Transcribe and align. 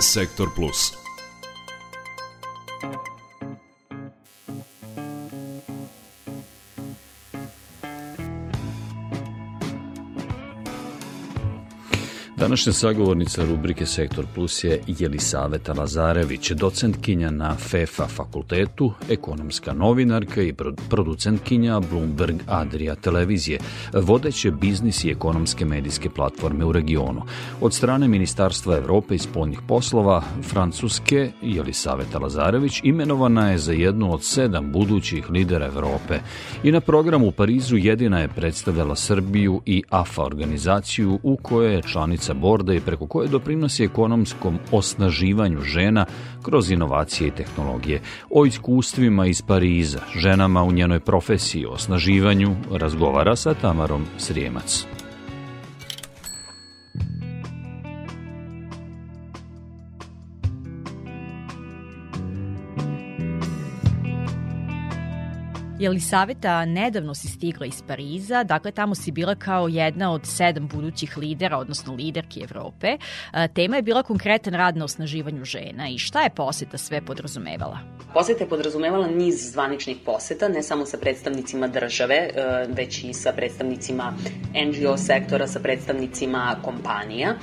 Sektor 0.00 0.48
Plus. 0.54 1.07
Današnja 12.48 12.72
sagovornica 12.72 13.44
rubrike 13.44 13.86
Sektor 13.86 14.26
Plus 14.34 14.64
je 14.64 14.80
Jelisaveta 14.86 15.72
Lazarević, 15.72 16.50
docentkinja 16.50 17.30
na 17.30 17.56
FEFA 17.56 18.06
fakultetu, 18.06 18.92
ekonomska 19.10 19.72
novinarka 19.72 20.42
i 20.42 20.54
producentkinja 20.88 21.80
Bloomberg 21.80 22.36
Adria 22.46 22.94
televizije, 22.94 23.58
vodeće 23.92 24.50
biznis 24.50 25.04
i 25.04 25.10
ekonomske 25.10 25.64
medijske 25.64 26.10
platforme 26.10 26.64
u 26.64 26.72
regionu. 26.72 27.22
Od 27.60 27.74
strane 27.74 28.08
Ministarstva 28.08 28.76
Evrope 28.76 29.14
i 29.14 29.18
spoljnih 29.18 29.60
poslova 29.68 30.22
Francuske, 30.42 31.30
Jelisaveta 31.42 32.18
Lazarević 32.18 32.80
imenovana 32.84 33.50
je 33.50 33.58
za 33.58 33.72
jednu 33.72 34.14
od 34.14 34.24
sedam 34.24 34.72
budućih 34.72 35.30
lidera 35.30 35.66
Evrope 35.66 36.18
i 36.62 36.72
na 36.72 36.80
programu 36.80 37.26
u 37.28 37.32
Parizu 37.32 37.76
jedina 37.76 38.20
je 38.20 38.28
predstavljala 38.28 38.96
Srbiju 38.96 39.62
i 39.66 39.82
AFA 39.90 40.22
organizaciju 40.22 41.18
u 41.22 41.36
kojoj 41.36 41.74
je 41.74 41.82
članica 41.82 42.37
borda 42.38 42.74
i 42.74 42.80
preko 42.80 43.06
koje 43.06 43.28
doprinosi 43.28 43.84
ekonomskom 43.84 44.58
osnaživanju 44.72 45.60
žena 45.60 46.06
kroz 46.42 46.70
inovacije 46.70 47.28
i 47.28 47.30
tehnologije. 47.30 48.00
O 48.30 48.46
iskustvima 48.46 49.26
iz 49.26 49.42
Pariza, 49.42 50.00
ženama 50.16 50.62
u 50.62 50.72
njenoj 50.72 51.00
profesiji, 51.00 51.66
osnaživanju, 51.66 52.56
razgovara 52.70 53.36
sa 53.36 53.54
Tamarom 53.54 54.04
Srijemac. 54.18 54.97
Jelisaveta, 65.88 66.64
nedavno 66.64 67.14
si 67.14 67.28
stigla 67.28 67.66
iz 67.66 67.82
Pariza, 67.82 68.44
dakle 68.44 68.72
tamo 68.72 68.94
si 68.94 69.12
bila 69.12 69.34
kao 69.34 69.68
jedna 69.68 70.12
od 70.12 70.26
sedam 70.26 70.68
budućih 70.68 71.16
lidera, 71.18 71.58
odnosno 71.58 71.94
liderki 71.94 72.42
Evrope. 72.42 72.96
Tema 73.54 73.76
je 73.76 73.82
bila 73.82 74.02
konkretan 74.02 74.54
rad 74.54 74.76
na 74.76 74.84
osnaživanju 74.84 75.44
žena 75.44 75.88
i 75.88 75.98
šta 75.98 76.22
je 76.22 76.30
poseta 76.30 76.78
sve 76.78 77.00
podrazumevala? 77.00 77.78
Poseta 78.14 78.44
je 78.44 78.48
podrazumevala 78.48 79.06
niz 79.06 79.52
zvaničnih 79.52 79.96
poseta, 80.04 80.48
ne 80.48 80.62
samo 80.62 80.86
sa 80.86 80.98
predstavnicima 80.98 81.68
države, 81.68 82.14
e, 82.14 82.30
već 82.68 83.04
i 83.04 83.12
sa 83.12 83.32
predstavnicima 83.32 84.14
NGO 84.66 84.96
sektora, 84.96 85.46
sa 85.46 85.60
predstavnicima 85.60 86.56
kompanija. 86.64 87.34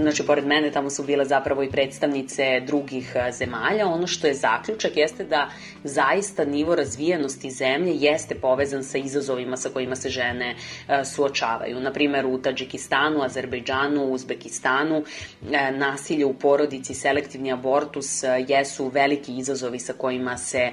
Znači, 0.00 0.26
pored 0.26 0.46
mene 0.46 0.70
tamo 0.70 0.90
su 0.90 1.02
bile 1.02 1.24
zapravo 1.24 1.62
i 1.62 1.70
predstavnice 1.70 2.60
drugih 2.66 3.12
e, 3.14 3.32
zemalja. 3.32 3.86
Ono 3.86 4.06
što 4.06 4.26
je 4.26 4.34
zaključak 4.34 4.96
jeste 4.96 5.24
da 5.24 5.50
zaista 5.84 6.44
nivo 6.44 6.74
razvijenosti 6.74 7.50
zemlje 7.50 7.91
zemlje 7.92 8.10
jeste 8.10 8.34
povezan 8.34 8.82
sa 8.84 8.98
izazovima 8.98 9.56
sa 9.56 9.68
kojima 9.68 9.96
se 9.96 10.08
žene 10.08 10.54
e, 10.88 11.04
suočavaju. 11.04 11.80
Naprimer, 11.80 12.26
u 12.26 12.38
Tadžikistanu, 12.38 13.22
Azerbejdžanu, 13.22 14.04
Uzbekistanu, 14.04 15.04
e, 15.52 15.72
nasilje 15.72 16.26
u 16.26 16.34
porodici, 16.34 16.94
selektivni 16.94 17.52
abortus 17.52 18.24
e, 18.24 18.44
jesu 18.48 18.88
veliki 18.88 19.36
izazovi 19.38 19.78
sa 19.78 19.92
kojima 19.92 20.38
se, 20.38 20.70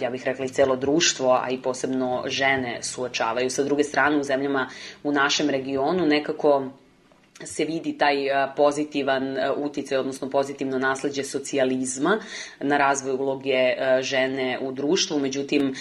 ja 0.00 0.10
bih 0.10 0.24
rekla, 0.24 0.44
i 0.44 0.48
celo 0.48 0.76
društvo, 0.76 1.40
a 1.42 1.50
i 1.50 1.62
posebno 1.62 2.24
žene 2.26 2.82
suočavaju. 2.82 3.50
Sa 3.50 3.62
druge 3.64 3.84
strane, 3.84 4.16
u 4.16 4.22
zemljama 4.22 4.68
u 5.02 5.12
našem 5.12 5.50
regionu 5.50 6.06
nekako 6.06 6.70
se 7.44 7.64
vidi 7.64 7.98
taj 7.98 8.16
pozitivan 8.56 9.36
uticaj, 9.56 9.98
odnosno 9.98 10.30
pozitivno 10.30 10.78
nasledđe 10.78 11.24
socijalizma 11.24 12.18
na 12.60 12.78
razvoj 12.78 13.12
uloge 13.12 13.74
žene 14.00 14.58
u 14.62 14.72
društvu, 14.72 15.18
međutim 15.18 15.74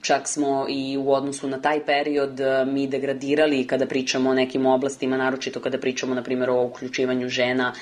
čak 0.00 0.28
smo 0.28 0.66
i 0.68 0.96
u 0.96 1.12
odnosu 1.12 1.48
na 1.48 1.60
taj 1.60 1.86
period 1.86 2.40
mi 2.66 2.86
degradirali 2.86 3.66
kada 3.66 3.86
pričamo 3.86 4.30
o 4.30 4.34
nekim 4.34 4.66
oblastima, 4.66 5.16
naročito 5.16 5.60
kada 5.60 5.78
pričamo 5.78 6.14
na 6.14 6.22
primjer 6.22 6.50
o 6.50 6.62
uključivanju 6.62 7.28
žena 7.28 7.72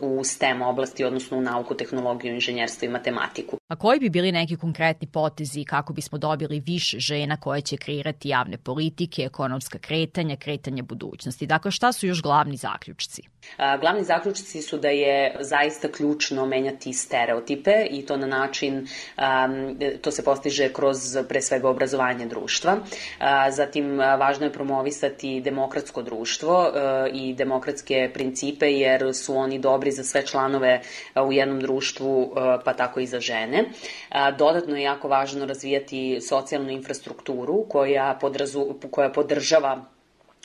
u 0.00 0.24
STEM 0.24 0.62
oblasti, 0.62 1.04
odnosno 1.04 1.38
u 1.38 1.40
nauku, 1.40 1.74
tehnologiju, 1.74 2.34
inženjerstvo 2.34 2.86
i 2.86 2.90
matematiku. 2.90 3.56
A 3.68 3.76
koji 3.76 4.00
bi 4.00 4.10
bili 4.10 4.32
neki 4.32 4.56
konkretni 4.56 5.08
potezi 5.08 5.64
kako 5.64 5.92
bismo 5.92 6.18
dobili 6.18 6.60
više 6.60 6.98
žena 6.98 7.36
koje 7.36 7.60
će 7.60 7.76
kreirati 7.76 8.28
javne 8.28 8.58
politike, 8.58 9.22
ekonomska 9.22 9.78
kretanja, 9.78 10.36
kretanje 10.36 10.82
budućnosti? 10.82 11.46
Dakle, 11.46 11.71
šta 11.72 11.92
su 11.92 12.06
još 12.06 12.22
glavni 12.22 12.56
zaključci? 12.56 13.22
Glavni 13.80 14.04
zaključci 14.04 14.62
su 14.62 14.78
da 14.78 14.88
je 14.88 15.36
zaista 15.40 15.88
ključno 15.88 16.46
menjati 16.46 16.92
stereotipe 16.92 17.86
i 17.90 18.06
to 18.06 18.16
na 18.16 18.26
način, 18.26 18.88
to 20.02 20.10
se 20.10 20.24
postiže 20.24 20.72
kroz 20.72 20.98
pre 21.28 21.40
svega 21.42 21.68
obrazovanje 21.68 22.26
društva. 22.26 22.76
Zatim, 23.50 23.98
važno 23.98 24.46
je 24.46 24.52
promovisati 24.52 25.40
demokratsko 25.40 26.02
društvo 26.02 26.72
i 27.12 27.34
demokratske 27.34 28.10
principe 28.14 28.72
jer 28.72 29.14
su 29.14 29.36
oni 29.36 29.58
dobri 29.58 29.92
za 29.92 30.04
sve 30.04 30.26
članove 30.26 30.80
u 31.26 31.32
jednom 31.32 31.60
društvu, 31.60 32.34
pa 32.64 32.72
tako 32.72 33.00
i 33.00 33.06
za 33.06 33.20
žene. 33.20 33.64
Dodatno 34.38 34.76
je 34.76 34.82
jako 34.82 35.08
važno 35.08 35.46
razvijati 35.46 36.20
socijalnu 36.20 36.70
infrastrukturu 36.70 37.66
koja, 37.68 38.18
podrazu, 38.20 38.74
koja 38.90 39.12
podržava 39.12 39.84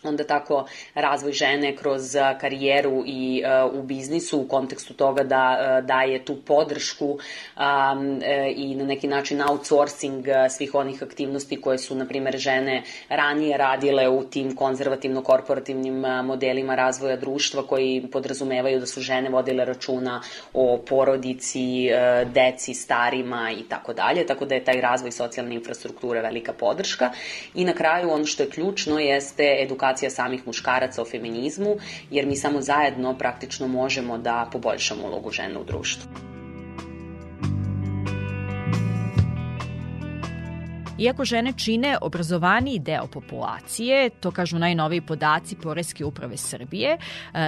onda 0.04 0.24
tako 0.24 0.66
razvoj 0.96 1.32
žene 1.32 1.76
kroz 1.76 2.16
karijeru 2.42 3.04
i 3.06 3.44
uh, 3.66 3.80
u 3.80 3.84
biznisu 3.84 4.40
u 4.40 4.48
kontekstu 4.48 4.94
toga 4.94 5.24
da 5.24 5.58
uh, 5.60 5.86
daje 5.86 6.26
tu 6.26 6.36
podršku 6.46 7.06
um, 7.06 8.22
i 8.56 8.76
na 8.76 8.86
neki 8.86 9.08
način 9.08 9.42
outsourcing 9.42 10.26
svih 10.50 10.76
onih 10.76 11.04
aktivnosti 11.04 11.62
koje 11.62 11.78
su, 11.78 11.96
na 11.96 12.06
primjer, 12.06 12.38
žene 12.38 12.84
ranije 13.10 13.58
radile 13.58 14.10
u 14.10 14.24
tim 14.24 14.56
konzervativno-korporativnim 14.56 16.24
modelima 16.24 16.76
razvoja 16.76 17.16
društva 17.16 17.68
koji 17.68 18.08
podrazumevaju 18.12 18.80
da 18.80 18.86
su 18.86 19.02
žene 19.02 19.30
vodile 19.30 19.66
računa 19.66 20.22
o 20.54 20.80
porodici, 20.90 21.90
deci, 22.34 22.74
starima 22.74 23.52
i 23.52 23.64
tako 23.64 23.94
dalje, 23.94 24.26
tako 24.26 24.46
da 24.46 24.56
je 24.56 24.64
taj 24.64 24.82
razvoj 24.82 25.12
socijalne 25.12 25.56
infrastrukture 25.56 26.22
velika 26.22 26.54
podrška. 26.54 27.12
I 27.56 27.66
na 27.66 27.74
kraju 27.74 28.12
ono 28.12 28.26
što 28.26 28.44
je 28.44 28.50
ključno 28.50 29.00
jeste 29.00 29.58
edukacija 29.60 29.87
edukacija 29.88 30.10
samih 30.10 30.48
muškaraca 30.48 31.02
o 31.02 31.06
feminizmu, 31.06 31.78
jer 32.12 32.26
mi 32.26 32.36
samo 32.36 32.62
zajedno 32.62 33.18
praktično 33.18 33.68
možemo 33.68 34.18
da 34.18 34.50
poboljšamo 34.52 35.08
ulogu 35.08 35.32
žene 35.32 35.60
u 35.60 35.64
društvu. 35.64 36.27
Iako 41.00 41.26
žene 41.26 41.54
čine 41.58 41.98
obrazovaniji 42.02 42.80
deo 42.80 43.08
populacije, 43.08 44.10
to 44.10 44.32
kažu 44.32 44.60
najnoviji 44.60 45.02
podaci 45.02 45.56
Poreske 45.56 46.06
uprave 46.06 46.38
Srbije, 46.38 46.98
e, 46.98 47.00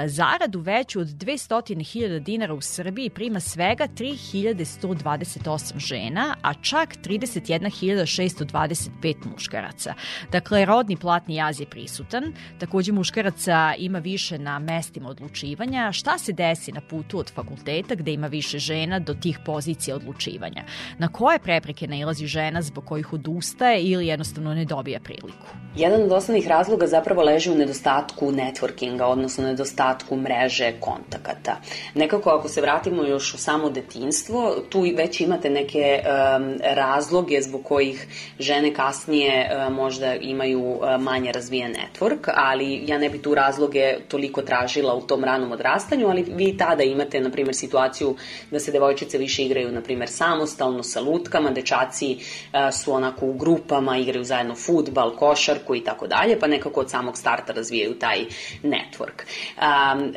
zaradu 0.07 0.59
veću 0.59 0.99
od 0.99 1.07
200.000 1.07 2.19
dinara 2.19 2.53
u 2.53 2.61
Srbiji 2.61 3.09
prima 3.09 3.39
svega 3.39 3.87
3.128 3.87 5.79
žena, 5.79 6.35
a 6.41 6.53
čak 6.53 6.95
31.625 6.95 9.15
muškaraca. 9.33 9.93
Dakle, 10.31 10.65
rodni 10.65 10.97
platni 10.97 11.35
jaz 11.35 11.59
je 11.59 11.65
prisutan, 11.65 12.33
takođe 12.59 12.91
muškaraca 12.91 13.73
ima 13.77 13.99
više 13.99 14.39
na 14.39 14.59
mestima 14.59 15.09
odlučivanja. 15.09 15.91
Šta 15.91 16.17
se 16.17 16.33
desi 16.33 16.71
na 16.71 16.81
putu 16.81 17.19
od 17.19 17.33
fakulteta 17.33 17.95
gde 17.95 18.13
ima 18.13 18.27
više 18.27 18.59
žena 18.59 18.99
do 18.99 19.13
tih 19.13 19.39
pozicija 19.45 19.95
odlučivanja? 19.95 20.63
Na 20.97 21.07
koje 21.07 21.39
prepreke 21.39 21.87
nailazi 21.87 22.27
žena 22.27 22.61
zbog 22.61 22.85
kojih 22.85 23.13
odu 23.13 23.38
odustaje 23.39 23.83
ili 23.83 24.07
jednostavno 24.07 24.53
ne 24.53 24.65
dobija 24.65 24.99
priliku? 24.99 25.47
Jedan 25.75 26.01
od 26.03 26.11
osnovnih 26.11 26.47
razloga 26.47 26.87
zapravo 26.87 27.23
leži 27.23 27.51
u 27.51 27.55
nedostatku 27.55 28.31
networkinga, 28.31 29.03
odnosno 29.03 29.43
nedostatku 29.43 30.15
mreže 30.15 30.71
kontakata. 30.79 31.57
Nekako 31.95 32.29
ako 32.29 32.49
se 32.49 32.61
vratimo 32.61 33.03
još 33.03 33.33
u 33.33 33.37
samo 33.37 33.69
detinstvo, 33.69 34.55
tu 34.69 34.81
već 34.97 35.21
imate 35.21 35.49
neke 35.49 35.99
um, 35.99 36.57
razloge 36.63 37.41
zbog 37.41 37.63
kojih 37.63 38.07
žene 38.39 38.73
kasnije 38.73 39.51
uh, 39.51 39.73
možda 39.73 40.15
imaju 40.15 40.61
uh, 40.61 41.01
manje 41.01 41.31
razvijen 41.31 41.73
network, 41.73 42.29
ali 42.35 42.83
ja 42.87 42.97
ne 42.97 43.09
bi 43.09 43.21
tu 43.21 43.35
razloge 43.35 43.97
toliko 44.07 44.41
tražila 44.41 44.95
u 44.95 45.01
tom 45.01 45.23
ranom 45.23 45.51
odrastanju, 45.51 46.07
ali 46.07 46.25
vi 46.35 46.57
tada 46.57 46.83
imate, 46.83 47.21
na 47.21 47.29
primjer, 47.29 47.55
situaciju 47.55 48.15
da 48.51 48.59
se 48.59 48.71
devojčice 48.71 49.17
više 49.17 49.43
igraju, 49.43 49.71
na 49.71 49.81
primjer, 49.81 50.09
samostalno 50.09 50.83
sa 50.83 51.01
lutkama, 51.01 51.51
dečaci 51.51 52.17
uh, 52.17 52.73
su 52.73 52.93
onako 52.93 53.25
u 53.29 53.33
grupama, 53.33 53.97
igraju 53.97 54.23
zajedno 54.23 54.55
futbal, 54.55 55.15
košarku 55.15 55.75
i 55.75 55.83
tako 55.83 56.07
dalje, 56.07 56.39
pa 56.39 56.47
nekako 56.47 56.79
od 56.79 56.89
samog 56.89 57.17
starta 57.17 57.53
razvijaju 57.53 57.99
taj 57.99 58.25
network. 58.63 59.23
Um, 59.57 60.13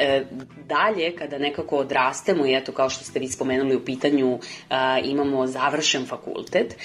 dalje, 0.66 1.16
kada 1.16 1.38
nekako 1.38 1.76
odrastemo 1.76 2.46
i 2.46 2.54
eto 2.54 2.72
kao 2.72 2.90
što 2.90 3.04
ste 3.04 3.20
vi 3.20 3.28
spomenuli 3.28 3.76
u 3.76 3.84
pitanju, 3.84 4.38
imamo 5.04 5.46
završen 5.46 6.06
fakultet, 6.06 6.76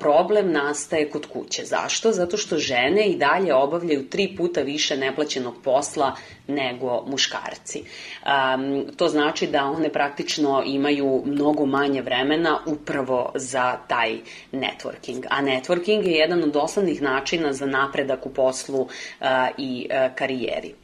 problem 0.00 0.52
nastaje 0.52 1.10
kod 1.10 1.26
kuće. 1.26 1.64
Zašto? 1.64 2.12
Zato 2.12 2.36
što 2.36 2.58
žene 2.58 3.06
i 3.06 3.16
dalje 3.16 3.54
obavljaju 3.54 4.08
tri 4.08 4.34
puta 4.36 4.60
više 4.60 4.96
neplaćenog 4.96 5.54
posla 5.64 6.16
nego 6.46 7.04
muškarci. 7.06 7.82
Um, 7.82 8.86
to 8.96 9.08
znači 9.08 9.46
da 9.46 9.64
one 9.64 9.92
praktično 9.92 10.62
imaju 10.66 11.22
mnogo 11.26 11.66
manje 11.66 12.02
vremena 12.02 12.58
upravo 12.66 13.32
za 13.34 13.76
taj 13.88 14.18
networking. 14.52 15.24
A 15.30 15.42
networking 15.54 16.06
je 16.06 16.12
jedan 16.12 16.42
od 16.42 16.56
osnovnih 16.56 17.02
načina 17.02 17.52
za 17.52 17.66
napredak 17.66 18.26
u 18.26 18.30
poslu 18.30 18.88
i 19.58 19.88
karijeri. 20.14 20.74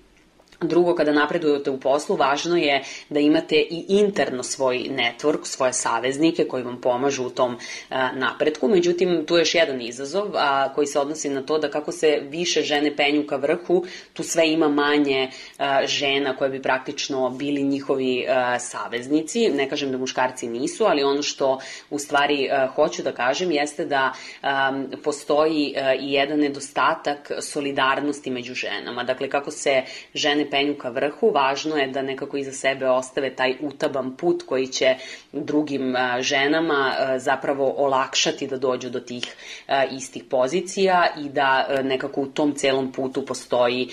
Drugo, 0.63 0.95
kada 0.95 1.13
napredujete 1.13 1.71
u 1.71 1.81
poslu, 1.81 2.17
važno 2.17 2.57
je 2.57 2.83
da 3.09 3.21
imate 3.21 3.57
i 3.57 3.85
interno 3.89 4.43
svoj 4.43 4.79
network, 4.91 5.45
svoje 5.45 5.73
saveznike 5.73 6.45
koji 6.45 6.63
vam 6.63 6.81
pomažu 6.81 7.27
u 7.27 7.31
tom 7.31 7.57
a, 7.91 8.13
napretku. 8.13 8.69
Međutim, 8.69 9.25
tu 9.27 9.37
je 9.37 9.41
još 9.41 9.55
jedan 9.55 9.81
izazov 9.81 10.27
a, 10.35 10.73
koji 10.75 10.87
se 10.87 10.99
odnosi 10.99 11.29
na 11.29 11.43
to 11.43 11.59
da 11.59 11.71
kako 11.71 11.93
se 11.93 12.21
više 12.29 12.63
žene 12.63 12.97
penju 12.97 13.27
ka 13.27 13.37
vrhu, 13.37 13.85
tu 14.13 14.23
sve 14.23 14.51
ima 14.53 14.69
manje 14.69 15.31
a, 15.59 15.87
žena 15.87 16.37
koje 16.37 16.51
bi 16.51 16.63
praktično 16.63 17.31
bili 17.31 17.63
njihovi 17.63 18.27
a, 18.29 18.59
saveznici. 18.59 19.49
Ne 19.49 19.69
kažem 19.69 19.93
da 19.93 19.99
muškarci 19.99 20.49
nisu, 20.49 20.85
ali 20.85 21.03
ono 21.03 21.23
što 21.23 21.59
u 21.91 21.99
stvari 21.99 22.49
a, 22.51 22.67
hoću 22.75 23.03
da 23.03 23.13
kažem 23.13 23.51
jeste 23.51 23.85
da 23.85 24.13
a, 24.43 24.83
postoji 25.05 25.75
a, 25.77 25.95
i 25.95 26.13
jedan 26.13 26.39
nedostatak 26.39 27.31
solidarnosti 27.41 28.31
među 28.31 28.55
ženama. 28.55 29.05
Dakle, 29.05 29.31
kako 29.31 29.51
se 29.51 29.83
žene 30.15 30.50
penju 30.51 30.75
ka 30.79 30.89
vrhu, 30.89 31.31
važno 31.31 31.77
je 31.77 31.87
da 31.87 32.03
nekako 32.03 32.37
iza 32.37 32.53
sebe 32.53 32.89
ostave 32.89 33.31
taj 33.37 33.55
utaban 33.61 34.17
put 34.17 34.43
koji 34.47 34.67
će 34.67 34.95
drugim 35.33 35.95
ženama 36.21 36.93
zapravo 37.17 37.75
olakšati 37.77 38.47
da 38.47 38.57
dođu 38.59 38.91
do 38.91 39.01
tih 39.01 39.35
istih 39.93 40.25
pozicija 40.25 41.07
i 41.19 41.29
da 41.29 41.51
nekako 41.83 42.21
u 42.21 42.27
tom 42.27 42.55
celom 42.55 42.93
putu 42.93 43.27
postoji 43.27 43.89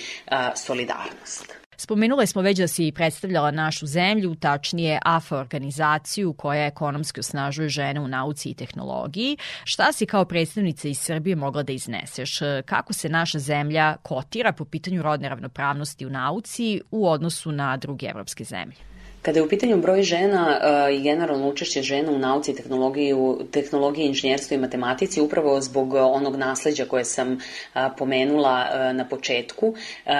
solidarnost. 0.56 1.67
Spomenule 1.79 2.27
smo 2.27 2.41
već 2.41 2.57
da 2.57 2.68
si 2.68 2.91
predstavljala 2.91 3.51
našu 3.51 3.85
zemlju, 3.85 4.35
tačnije 4.35 5.00
AFA 5.06 5.38
organizaciju 5.38 6.33
koja 6.33 6.65
ekonomski 6.65 7.19
osnažuje 7.19 7.69
žene 7.69 8.00
u 8.00 8.07
nauci 8.07 8.50
i 8.50 8.53
tehnologiji. 8.53 9.38
Šta 9.63 9.91
si 9.91 10.06
kao 10.06 10.25
predstavnica 10.25 10.88
iz 10.88 11.00
Srbije 11.00 11.35
mogla 11.35 11.63
da 11.63 11.74
izneseš? 11.74 12.39
Kako 12.65 12.94
se 12.94 13.09
naša 13.09 13.39
zemlja 13.39 13.95
kotira 14.03 14.51
po 14.51 14.65
pitanju 14.65 15.01
rodne 15.01 15.29
ravnopravnosti 15.29 16.06
u 16.06 16.09
nauci 16.09 16.81
u 16.91 17.09
odnosu 17.09 17.51
na 17.51 17.77
druge 17.77 18.06
evropske 18.06 18.44
zemlje? 18.44 18.97
Kada 19.27 19.39
je 19.39 19.44
u 19.44 19.50
pitanju 19.50 19.77
broj 19.77 20.01
žena 20.01 20.59
uh, 20.88 20.95
i 20.95 21.01
generalno 21.01 21.50
učešće 21.50 21.81
žena 21.81 22.12
u 22.12 22.18
nauci, 22.18 22.56
tehnologiji, 22.56 23.13
u 23.13 23.39
tehnologiji, 23.51 24.06
inženjerstvu 24.06 24.56
i 24.56 24.57
matematici, 24.57 25.21
upravo 25.21 25.62
zbog 25.62 25.94
uh, 25.94 26.00
onog 26.03 26.35
nasleđa 26.35 26.85
koje 26.85 27.06
sam 27.06 27.33
uh, 27.33 27.81
pomenula 27.97 28.65
na 28.94 29.07
početku, 29.07 29.74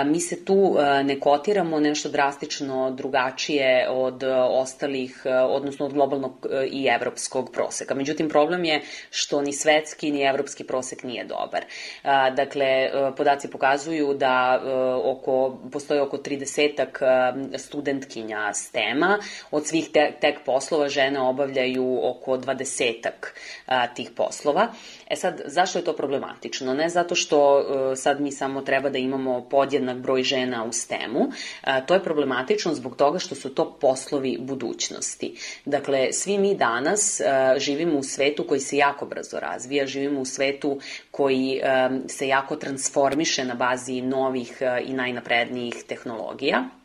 mi 0.06 0.19
se 0.19 0.45
tu 0.45 0.75
ne 1.04 1.19
kotiramo 1.19 1.80
nešto 1.80 2.09
drastično 2.09 2.92
drugačije 2.92 3.89
od 3.89 4.24
ostalih, 4.50 5.21
odnosno 5.50 5.86
od 5.86 5.94
globalnog 5.94 6.48
i 6.71 6.88
evropskog 6.95 7.51
proseka. 7.54 7.95
Međutim, 7.95 8.30
problem 8.30 8.65
je 8.65 8.81
što 9.09 9.42
ni 9.42 9.54
svetski 9.54 10.12
ni 10.12 10.21
evropski 10.21 10.63
prosek 10.63 11.04
nije 11.04 11.24
dobar. 11.24 11.65
Dakle, 12.36 12.89
podaci 13.18 13.48
pokazuju 13.48 14.13
da 14.13 14.62
oko, 15.04 15.57
postoje 15.71 16.01
oko 16.01 16.18
30 16.18 17.57
studentkinja 17.57 18.54
STEM 18.54 18.97
tema. 18.98 19.20
Od 19.52 19.68
svih 19.68 19.90
te, 19.94 20.12
tek 20.22 20.40
poslova 20.46 20.90
žene 20.90 21.20
obavljaju 21.20 22.00
oko 22.04 22.38
dvadesetak 22.38 23.36
a, 23.66 23.88
tih 23.88 24.12
poslova. 24.16 24.68
E 25.10 25.16
sad, 25.16 25.42
zašto 25.46 25.80
je 25.80 25.86
to 25.86 25.94
problematično? 25.94 26.74
Ne 26.74 26.90
zato 26.90 27.16
što 27.16 27.38
a, 27.40 27.92
e, 27.92 27.96
sad 27.96 28.22
mi 28.22 28.32
samo 28.32 28.62
treba 28.62 28.90
da 28.90 28.98
imamo 28.98 29.50
podjednak 29.50 29.98
broj 29.98 30.24
žena 30.24 30.64
u 30.64 30.72
STEM-u, 30.72 31.32
to 31.86 31.94
je 31.94 32.04
problematično 32.04 32.74
zbog 32.74 32.96
toga 32.96 33.20
što 33.20 33.36
su 33.36 33.50
to 33.56 33.78
poslovi 33.82 34.38
budućnosti. 34.40 35.36
Dakle, 35.66 36.14
svi 36.14 36.38
mi 36.38 36.56
danas 36.56 37.22
a, 37.22 37.60
živimo 37.60 38.00
u 38.00 38.04
svetu 38.04 38.44
koji 38.48 38.60
se 38.60 38.78
jako 38.78 39.06
brzo 39.06 39.40
razvija, 39.40 39.86
živimo 39.86 40.22
u 40.22 40.26
svetu 40.26 40.80
koji 41.12 41.62
a, 41.64 41.90
se 42.08 42.28
jako 42.28 42.56
transformiše 42.56 43.46
na 43.46 43.56
bazi 43.56 44.02
novih 44.02 44.62
i 44.86 44.94
najnaprednijih 44.94 45.84
tehnologija. 45.88 46.77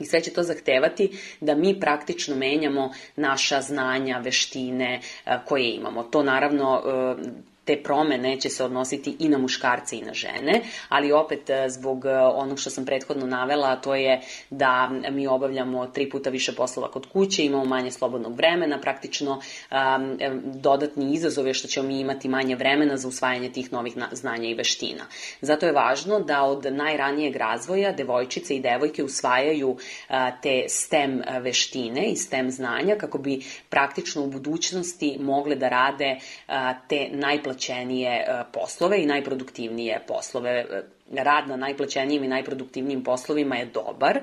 I 0.00 0.04
sve 0.04 0.20
će 0.20 0.30
to 0.30 0.42
zahtevati 0.42 1.18
da 1.40 1.54
mi 1.54 1.80
praktično 1.80 2.36
menjamo 2.36 2.92
naša 3.16 3.60
znanja, 3.60 4.18
veštine 4.18 5.00
eh, 5.26 5.38
koje 5.46 5.74
imamo. 5.74 6.02
To 6.02 6.22
naravno 6.22 6.82
eh, 6.86 7.48
te 7.68 7.76
promene 7.82 8.40
će 8.40 8.48
se 8.48 8.64
odnositi 8.64 9.16
i 9.18 9.28
na 9.28 9.38
muškarce 9.38 9.96
i 9.96 10.02
na 10.02 10.14
žene, 10.14 10.60
ali 10.88 11.12
opet 11.12 11.50
e, 11.50 11.68
zbog 11.68 12.06
e, 12.06 12.16
onog 12.18 12.60
što 12.60 12.70
sam 12.70 12.84
prethodno 12.84 13.26
navela, 13.26 13.76
to 13.76 13.94
je 13.94 14.20
da 14.50 14.90
mi 15.10 15.26
obavljamo 15.26 15.86
tri 15.86 16.10
puta 16.10 16.30
više 16.30 16.54
poslova 16.54 16.90
kod 16.90 17.06
kuće, 17.12 17.44
imamo 17.44 17.64
manje 17.64 17.90
slobodnog 17.90 18.36
vremena, 18.36 18.80
praktično 18.80 19.32
um, 19.32 20.18
dodatni 20.44 21.12
izazov 21.14 21.46
je 21.46 21.54
što 21.54 21.68
ćemo 21.68 21.88
mi 21.88 22.00
imati 22.00 22.28
manje 22.28 22.56
vremena 22.56 22.96
za 22.96 23.08
usvajanje 23.08 23.52
tih 23.52 23.72
novih 23.72 23.92
znanja 24.12 24.48
i 24.48 24.54
veština. 24.54 25.04
Zato 25.40 25.66
je 25.66 25.72
važno 25.72 26.20
da 26.20 26.42
od 26.42 26.66
najranijeg 26.72 27.36
razvoja 27.36 27.92
devojčice 27.92 28.56
i 28.56 28.60
devojke 28.60 29.04
usvajaju 29.04 29.70
uh, 29.70 30.16
te 30.42 30.64
STEM 30.68 31.22
veštine 31.40 32.08
i 32.10 32.16
STEM 32.16 32.50
znanja 32.50 32.96
kako 32.96 33.18
bi 33.18 33.40
praktično 33.68 34.24
u 34.24 34.30
budućnosti 34.30 35.16
mogle 35.20 35.56
da 35.56 35.68
rade 35.68 36.16
uh, 36.16 36.54
te 36.88 37.08
najplaćenije 37.12 37.57
najplaćenije 37.58 38.10
e, 38.10 38.44
poslove 38.52 39.02
i 39.02 39.06
najproduktivnije 39.06 40.00
poslove 40.06 40.50
e, 40.50 40.82
rad 41.22 41.48
na 41.48 41.56
najplaćenijim 41.56 42.24
i 42.24 42.28
najproduktivnijim 42.28 43.04
poslovima 43.04 43.56
je 43.56 43.66
dobar, 43.66 44.16
e, 44.16 44.22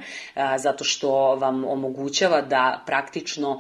zato 0.58 0.84
što 0.84 1.36
vam 1.36 1.66
omogućava 1.66 2.42
da 2.42 2.84
praktično 2.86 3.60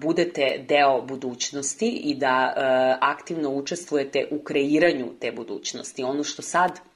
budete 0.00 0.64
deo 0.68 1.02
budućnosti 1.02 1.88
i 1.88 2.14
da 2.14 2.54
aktivno 3.00 3.50
učestvujete 3.50 4.28
u 4.30 4.38
kreiranju 4.38 5.06
te 5.20 5.32
budućnosti. 5.32 6.04
Ono 6.04 6.24
što 6.24 6.42
sad 6.42 6.89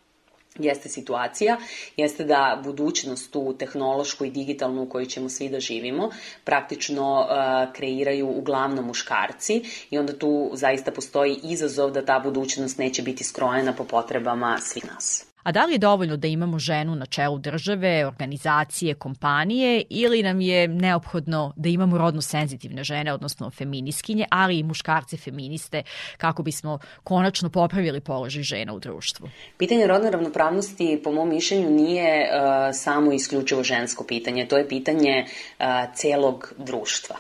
jeste 0.59 0.89
situacija, 0.89 1.57
jeste 1.97 2.25
da 2.25 2.61
budućnost 2.65 3.33
tu 3.33 3.55
tehnološku 3.59 4.25
i 4.25 4.31
digitalnu 4.31 4.83
u 4.83 4.89
kojoj 4.89 5.07
ćemo 5.07 5.29
svi 5.29 5.49
da 5.49 5.61
živimo 5.61 6.11
praktično 6.45 7.21
uh, 7.21 7.75
kreiraju 7.75 8.29
uglavnom 8.29 8.87
muškarci 8.87 9.63
i 9.91 9.99
onda 9.99 10.19
tu 10.19 10.51
zaista 10.55 10.91
postoji 10.91 11.41
izazov 11.43 11.91
da 11.91 12.05
ta 12.05 12.19
budućnost 12.19 12.79
neće 12.79 13.03
biti 13.03 13.25
skrojena 13.25 13.73
po 13.73 13.85
potrebama 13.85 14.59
svih 14.61 14.87
nas. 14.87 15.34
A 15.45 15.53
da 15.53 15.65
li 15.65 15.73
je 15.73 15.79
dovoljno 15.79 16.17
da 16.17 16.29
imamo 16.29 16.59
ženu 16.59 16.95
na 16.95 17.07
čelu 17.07 17.39
države, 17.39 18.07
organizacije, 18.07 18.95
kompanije 18.95 19.83
ili 19.91 20.23
nam 20.23 20.41
je 20.41 20.69
neophodno 20.69 21.53
da 21.57 21.69
imamo 21.69 21.99
rodno 21.99 22.21
senzitivne 22.21 22.85
žene, 22.85 23.13
odnosno 23.13 23.51
feminiskinje, 23.51 24.27
ali 24.31 24.59
i 24.59 24.63
muškarce 24.63 25.17
feministe 25.17 25.83
kako 26.17 26.43
bismo 26.43 26.79
konačno 27.05 27.51
popravili 27.51 28.01
položaj 28.01 28.43
žena 28.43 28.75
u 28.75 28.79
društvu? 28.79 29.29
Pitanje 29.57 29.87
rodne 29.87 30.11
ravnopravnosti 30.11 31.01
po 31.05 31.13
mom 31.13 31.29
mišljenju 31.29 31.71
nije 31.71 32.29
uh, 32.29 32.75
samo 32.75 33.13
isključivo 33.13 33.63
žensko 33.63 34.05
pitanje, 34.05 34.47
to 34.47 34.59
je 34.59 34.69
pitanje 34.69 35.25
uh, 35.25 35.67
celog 35.95 36.53
društva. 36.59 37.17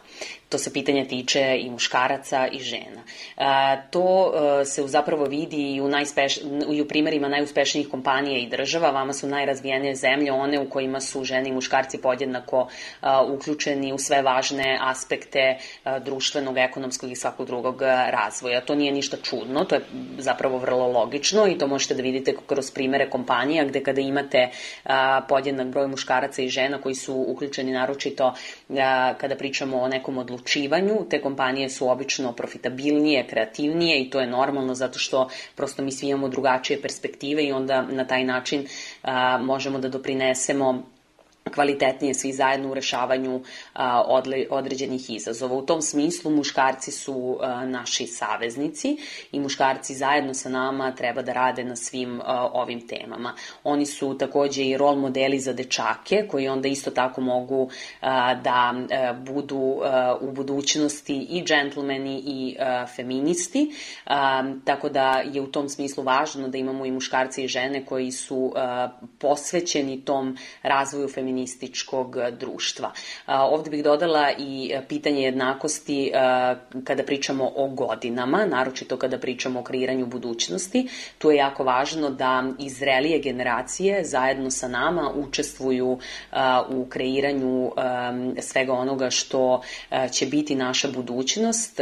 To 0.49 0.59
se 0.59 0.73
pitanja 0.73 1.05
tiče 1.05 1.59
i 1.61 1.71
muškaraca 1.71 2.49
i 2.53 2.59
žena. 2.59 3.03
To 3.91 4.33
e, 4.61 4.65
se 4.65 4.87
zapravo 4.87 5.25
vidi 5.25 5.75
i 5.75 5.81
u, 5.81 5.89
najspeš, 5.89 6.37
i 6.73 6.83
u 6.83 6.89
primerima 6.89 7.29
najuspešnijih 7.29 7.89
kompanija 7.89 8.39
i 8.39 8.49
država. 8.49 8.91
Vama 8.91 9.13
su 9.13 9.27
najrazvijenije 9.27 9.95
zemlje 9.95 10.33
one 10.33 10.61
u 10.61 10.71
kojima 10.71 11.01
su 11.01 11.25
žene 11.25 11.49
i 11.49 11.53
muškarci 11.53 11.99
podjednako 11.99 12.69
e, 13.03 13.07
uključeni 13.29 13.93
u 13.93 13.99
sve 13.99 14.23
važne 14.23 14.79
aspekte 14.81 15.39
e, 15.39 15.57
društvenog, 16.05 16.59
ekonomskog 16.59 17.11
i 17.11 17.17
svakog 17.17 17.47
drugog 17.47 17.83
razvoja. 18.11 18.61
To 18.61 18.75
nije 18.75 18.93
ništa 18.93 19.17
čudno, 19.23 19.65
to 19.65 19.75
je 19.75 19.81
zapravo 20.19 20.59
vrlo 20.59 20.87
logično 20.89 21.47
i 21.47 21.59
to 21.59 21.67
možete 21.67 21.95
da 21.95 22.03
vidite 22.03 22.35
kroz 22.47 22.71
primere 22.71 23.11
kompanija 23.11 23.65
gde 23.65 23.83
kada 23.83 24.01
imate 24.01 24.49
podjednak 25.29 25.67
broj 25.67 25.89
muškaraca 25.89 26.43
i 26.43 26.49
žena 26.49 26.81
koji 26.81 26.95
su 26.95 27.25
uključeni 27.29 27.73
naročito 27.73 28.35
kada 29.19 29.37
pričamo 29.37 29.81
o 29.81 29.89
nekom 29.89 30.19
odlučenju 30.19 30.34
odlučivanju. 30.35 31.07
Te 31.11 31.21
kompanije 31.23 31.71
su 31.71 31.89
obično 31.89 32.33
profitabilnije, 32.33 33.27
kreativnije 33.27 34.01
i 34.01 34.11
to 34.11 34.21
je 34.21 34.27
normalno 34.27 34.75
zato 34.75 34.99
što 34.99 35.29
prosto 35.55 35.83
mi 35.83 35.93
svi 35.93 36.09
imamo 36.09 36.29
drugačije 36.29 36.83
perspektive 36.83 37.45
i 37.45 37.53
onda 37.53 37.83
na 37.83 38.07
taj 38.07 38.25
način 38.25 38.67
a, 39.03 39.39
možemo 39.39 39.79
da 39.79 39.89
doprinesemo 39.89 40.94
kvalitetnije 41.51 42.15
svi 42.15 42.33
zajedno 42.33 42.71
u 42.71 42.75
rešavanju 42.75 43.43
određenih 44.51 45.11
izazova. 45.11 45.55
U 45.55 45.67
tom 45.67 45.83
smislu 45.83 46.31
muškarci 46.31 46.91
su 46.91 47.39
naši 47.67 48.07
saveznici 48.07 48.97
i 49.33 49.41
muškarci 49.41 49.95
zajedno 49.95 50.35
sa 50.35 50.49
nama 50.49 50.93
treba 50.93 51.23
da 51.23 51.33
rade 51.33 51.65
na 51.65 51.77
svim 51.77 52.21
ovim 52.53 52.89
temama. 52.89 53.35
Oni 53.65 53.87
su 53.87 54.19
takođe 54.19 54.65
i 54.65 54.77
rol 54.77 54.97
modeli 54.97 55.41
za 55.41 55.53
dečake 55.53 56.27
koji 56.31 56.49
onda 56.49 56.69
isto 56.69 56.91
tako 56.91 57.21
mogu 57.21 57.71
da 58.01 58.75
a, 58.91 59.13
budu 59.13 59.81
a, 59.85 60.17
u 60.21 60.33
budućnosti 60.33 61.27
i 61.31 61.43
džentlmeni 61.45 62.23
i 62.27 62.57
a, 62.59 62.87
feministi, 62.87 63.71
tako 64.65 64.89
da 64.89 65.23
je 65.33 65.41
u 65.41 65.47
tom 65.47 65.69
smislu 65.69 66.05
važno 66.05 66.49
da 66.49 66.59
imamo 66.59 66.87
i 66.87 66.91
muškarci 66.91 67.45
i 67.45 67.49
žene 67.49 67.85
koji 67.85 68.13
su 68.13 68.53
posvećeni 69.19 70.05
tom 70.05 70.37
razvoju 70.63 71.09
feministi 71.09 71.34
feminističkog 71.35 72.17
društva. 72.39 72.93
Ovde 73.27 73.71
bih 73.71 73.85
dodala 73.85 74.31
i 74.39 74.73
pitanje 74.89 75.23
jednakosti 75.23 76.13
kada 76.85 77.03
pričamo 77.03 77.51
o 77.57 77.69
godinama, 77.69 78.47
naročito 78.47 78.97
kada 78.97 79.19
pričamo 79.19 79.61
o 79.61 79.63
kreiranju 79.63 80.07
budućnosti. 80.07 80.89
Tu 81.19 81.31
je 81.31 81.37
jako 81.37 81.65
važno 81.65 82.11
da 82.11 82.45
izrelije 82.59 83.19
generacije 83.19 84.05
zajedno 84.05 84.51
sa 84.51 84.69
nama 84.69 85.11
učestvuju 85.15 85.99
u 86.69 86.87
kreiranju 86.89 87.73
svega 88.41 88.73
onoga 88.73 89.11
što 89.11 89.63
će 90.13 90.27
biti 90.27 90.55
naša 90.55 90.89
budućnost. 90.89 91.81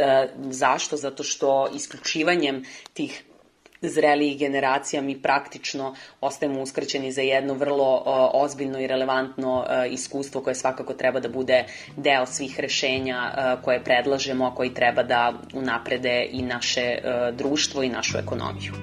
Zašto? 0.49 0.97
Zato 0.97 1.23
što 1.23 1.69
isključivanjem 1.75 2.63
tih 2.93 3.23
zrelijih 3.83 4.39
generacija 4.39 5.01
mi 5.01 5.21
praktično 5.21 5.95
ostajemo 6.21 6.61
uskraćeni 6.61 7.11
za 7.11 7.21
jedno 7.21 7.53
vrlo 7.53 8.03
ozbiljno 8.33 8.79
i 8.79 8.87
relevantno 8.87 9.65
iskustvo 9.89 10.41
koje 10.41 10.55
svakako 10.55 10.93
treba 10.93 11.19
da 11.19 11.29
bude 11.29 11.65
deo 11.97 12.25
svih 12.25 12.59
rešenja 12.59 13.31
koje 13.61 13.83
predlažemo, 13.83 14.45
a 14.45 14.55
koji 14.55 14.73
treba 14.73 15.03
da 15.03 15.33
unaprede 15.53 16.27
i 16.31 16.41
naše 16.41 16.97
društvo 17.33 17.83
i 17.83 17.89
našu 17.89 18.17
ekonomiju. 18.17 18.73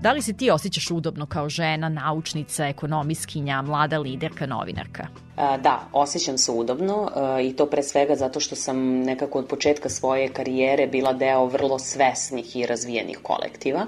Da 0.00 0.12
li 0.12 0.22
se 0.22 0.32
ti 0.32 0.50
osjećaš 0.50 0.90
udobno 0.90 1.26
kao 1.26 1.48
žena, 1.48 1.88
naučnica, 1.88 2.66
ekonomiskinja, 2.66 3.62
mlada 3.62 3.98
liderka, 3.98 4.46
novinarka? 4.46 5.27
Da, 5.38 5.80
osjećam 5.92 6.38
se 6.38 6.52
udobno 6.52 7.10
i 7.42 7.56
to 7.56 7.66
pre 7.66 7.82
svega 7.82 8.14
zato 8.16 8.40
što 8.40 8.56
sam 8.56 9.00
nekako 9.00 9.38
od 9.38 9.46
početka 9.46 9.88
svoje 9.88 10.28
karijere 10.28 10.86
bila 10.86 11.12
deo 11.12 11.46
vrlo 11.46 11.78
svesnih 11.78 12.56
i 12.56 12.66
razvijenih 12.66 13.18
kolektiva. 13.22 13.86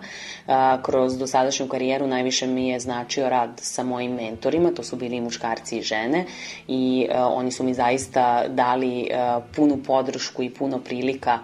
Kroz 0.82 1.18
dosadašnju 1.18 1.68
karijeru 1.68 2.06
najviše 2.06 2.46
mi 2.46 2.68
je 2.68 2.80
značio 2.80 3.28
rad 3.28 3.50
sa 3.56 3.82
mojim 3.82 4.12
mentorima, 4.12 4.70
to 4.70 4.82
su 4.82 4.96
bili 4.96 5.16
i 5.16 5.20
muškarci 5.20 5.78
i 5.78 5.82
žene 5.82 6.24
i 6.68 7.08
oni 7.12 7.52
su 7.52 7.64
mi 7.64 7.74
zaista 7.74 8.44
dali 8.48 9.08
punu 9.56 9.78
podršku 9.86 10.42
i 10.42 10.50
puno 10.50 10.78
prilika 10.78 11.38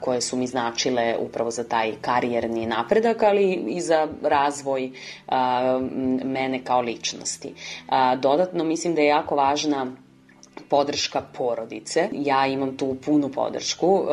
koje 0.00 0.20
su 0.20 0.36
mi 0.36 0.46
značile 0.46 1.16
upravo 1.20 1.50
za 1.50 1.64
taj 1.64 1.92
karijerni 2.00 2.66
napredak, 2.66 3.22
ali 3.22 3.52
i 3.52 3.80
za 3.80 4.08
razvoj 4.22 4.90
mene 6.24 6.64
kao 6.64 6.80
ličnosti. 6.80 7.54
Dodatno 8.20 8.64
mislim 8.64 8.94
da 8.94 9.00
je 9.00 9.15
jako 9.16 9.36
važna 9.36 9.88
podrška 10.68 11.20
porodice. 11.20 12.08
Ja 12.12 12.46
imam 12.46 12.76
tu 12.76 12.96
punu 13.04 13.28
podršku, 13.28 13.86
uh, 13.86 14.08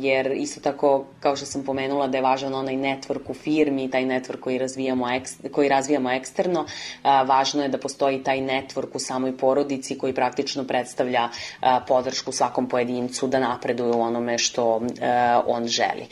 jer 0.00 0.32
isto 0.32 0.60
tako, 0.60 1.04
kao 1.20 1.36
što 1.36 1.46
sam 1.46 1.64
pomenula, 1.64 2.06
da 2.06 2.18
je 2.18 2.22
važan 2.22 2.54
onaj 2.54 2.74
network 2.74 3.28
u 3.28 3.34
firmi, 3.34 3.90
taj 3.90 4.04
network 4.04 4.40
koji 4.40 4.58
razvijamo, 4.58 5.06
koji 5.52 5.68
razvijamo 5.68 6.10
eksterno, 6.10 6.60
uh, 6.60 7.28
važno 7.28 7.62
je 7.62 7.68
da 7.68 7.78
postoji 7.78 8.22
taj 8.22 8.38
network 8.38 8.88
u 8.94 8.98
samoj 8.98 9.36
porodici 9.36 9.98
koji 9.98 10.14
praktično 10.14 10.64
predstavlja 10.64 11.28
uh, 11.28 11.68
podršku 11.88 12.32
svakom 12.32 12.68
pojedincu 12.68 13.26
da 13.26 13.38
napreduje 13.38 13.92
u 13.92 14.00
onome 14.00 14.38
što 14.38 14.80
on 15.46 15.66
želi. 15.66 16.06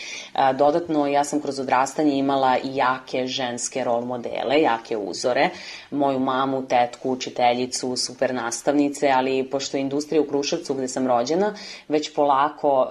Dodatno, 0.58 1.06
ja 1.06 1.24
sam 1.24 1.40
kroz 1.40 1.60
odrastanje 1.60 2.18
imala 2.18 2.56
i 2.64 2.76
jake 2.76 3.26
ženske 3.26 3.84
rol 3.84 4.04
modele, 4.04 4.60
jake 4.60 4.96
uzore, 4.96 5.48
moju 5.90 6.18
mamu, 6.18 6.66
tetku, 6.66 7.10
učiteljicu, 7.10 7.96
super 7.96 8.34
nastavnice, 8.34 9.08
ali 9.08 9.48
pošto 9.50 9.75
je 9.76 9.82
industrija 9.82 10.22
u 10.22 10.24
Kruševcu 10.24 10.74
gde 10.74 10.88
sam 10.88 11.06
rođena, 11.06 11.54
već 11.88 12.14
polako 12.14 12.88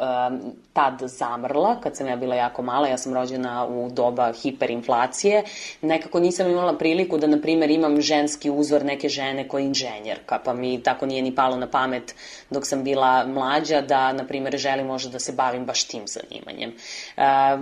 tad 0.76 1.00
zamrla, 1.02 1.80
kad 1.82 1.98
sam 1.98 2.08
ja 2.08 2.16
bila 2.16 2.36
jako 2.36 2.62
mala, 2.62 2.88
ja 2.88 2.98
sam 2.98 3.14
rođena 3.14 3.68
u 3.68 3.90
doba 3.90 4.34
hiperinflacije, 4.34 5.44
nekako 5.82 6.20
nisam 6.20 6.52
imala 6.52 6.78
priliku 6.78 7.18
da, 7.18 7.28
na 7.28 7.42
primer, 7.42 7.72
imam 7.72 8.02
ženski 8.02 8.50
uzor 8.50 8.86
neke 8.86 9.10
žene 9.10 9.48
koja 9.48 9.62
je 9.62 9.68
inženjerka, 9.68 10.40
pa 10.46 10.54
mi 10.54 10.84
tako 10.84 11.06
nije 11.06 11.22
ni 11.22 11.36
palo 11.36 11.58
na 11.58 11.68
pamet 11.68 12.16
dok 12.50 12.66
sam 12.66 12.84
bila 12.84 13.26
mlađa 13.28 13.82
da, 13.82 14.14
na 14.14 14.28
primer, 14.28 14.58
želim 14.58 14.88
možda 14.88 15.10
da 15.10 15.20
se 15.20 15.32
bavim 15.32 15.66
baš 15.66 15.84
tim 15.84 16.04
zanimanjem. 16.08 16.74
E, 17.18 17.22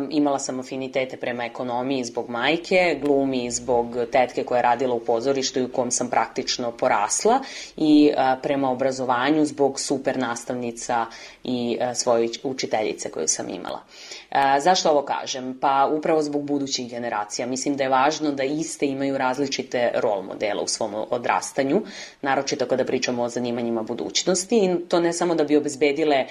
imala 0.10 0.40
sam 0.40 0.60
afinitete 0.60 1.18
prema 1.18 1.46
ekonomiji 1.46 2.04
zbog 2.04 2.30
majke, 2.30 3.00
glumi 3.02 3.52
zbog 3.52 3.96
tetke 4.12 4.44
koja 4.44 4.58
je 4.58 4.64
radila 4.64 4.96
u 4.96 5.00
pozorištu 5.00 5.60
i 5.60 5.64
u 5.64 5.72
kom 5.72 5.92
sam 5.92 6.10
praktično 6.10 6.72
porasla 6.72 7.40
i 7.78 8.12
e, 8.18 8.36
prema 8.42 8.72
obrazovanju 8.72 9.13
zbog 9.46 9.80
super 9.80 10.18
nastavnica 10.18 11.06
i 11.44 11.78
e, 11.80 11.96
svoje 11.96 12.30
učiteljice 12.44 13.12
koju 13.12 13.28
sam 13.28 13.50
imala. 13.50 13.84
E, 14.34 14.60
zašto 14.60 14.90
ovo 14.90 15.02
kažem? 15.02 15.58
Pa 15.62 15.90
upravo 15.94 16.22
zbog 16.22 16.44
budućih 16.44 16.90
generacija. 16.90 17.48
Mislim 17.48 17.76
da 17.78 17.84
je 17.84 17.90
važno 17.90 18.32
da 18.32 18.44
iste 18.44 18.86
imaju 18.86 19.18
različite 19.18 19.92
rol 19.96 20.22
modela 20.22 20.62
u 20.64 20.68
svom 20.68 20.96
odrastanju, 21.10 21.82
naročito 22.22 22.66
kada 22.66 22.86
pričamo 22.86 23.24
o 23.24 23.30
zanimanjima 23.30 23.84
budućnosti 23.84 24.58
i 24.58 24.90
to 24.90 25.00
ne 25.00 25.14
samo 25.14 25.36
da 25.36 25.44
bi 25.44 25.58
obezbedile 25.58 26.16
e, 26.16 26.28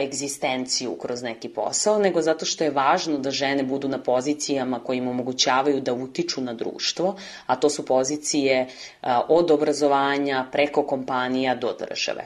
egzistenciju 0.00 0.94
kroz 0.98 1.22
neki 1.22 1.48
posao, 1.48 1.98
nego 1.98 2.22
zato 2.22 2.44
što 2.44 2.64
je 2.64 2.70
važno 2.70 3.18
da 3.18 3.30
žene 3.30 3.62
budu 3.62 3.88
na 3.88 3.98
pozicijama 3.98 4.80
koje 4.80 4.96
im 4.96 5.08
omogućavaju 5.08 5.80
da 5.80 5.92
utiču 5.92 6.40
na 6.40 6.54
društvo, 6.54 7.16
a 7.46 7.56
to 7.56 7.70
su 7.70 7.86
pozicije 7.86 8.60
e, 8.60 8.66
od 9.28 9.50
obrazovanja 9.50 10.46
preko 10.52 10.82
kompanija 10.86 11.54
do 11.54 11.74
države. 11.78 12.24